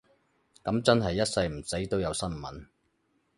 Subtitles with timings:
[0.63, 2.65] 噉真係一世唔死都有新聞